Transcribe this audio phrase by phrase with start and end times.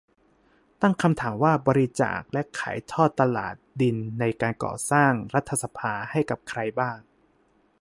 [0.81, 6.97] ตั้งคำถามว่าบริจาค และ ขายทอดตลาด ดินในการก่อสร้างรัฐสภา ให้กับใครบ้าง